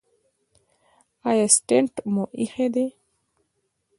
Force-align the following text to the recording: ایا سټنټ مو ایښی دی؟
ایا 1.29 1.45
سټنټ 1.55 1.93
مو 2.13 2.23
ایښی 2.39 2.67
دی؟ 2.73 2.85